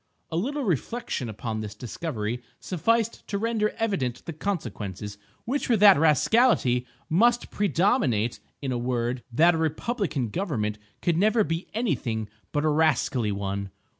A 0.31 0.35
little 0.35 0.63
reflection 0.63 1.29
upon 1.29 1.59
this 1.59 1.75
discovery 1.75 2.41
sufficed 2.59 3.27
to 3.27 3.37
render 3.37 3.69
evident 3.77 4.25
the 4.25 4.33
consequences, 4.33 5.19
which 5.45 5.69
were 5.69 5.77
that 5.77 5.95
rascality 5.99 6.87
must 7.07 7.51
predominate—in 7.51 8.71
a 8.71 8.79
word, 8.79 9.21
that 9.31 9.53
a 9.53 9.59
republican 9.59 10.29
government 10.29 10.79
could 11.03 11.17
never 11.17 11.43
be 11.43 11.67
any 11.75 11.93
thing 11.93 12.27
but 12.51 12.65
a 12.65 12.69
rascally 12.69 13.31
one. 13.31 13.69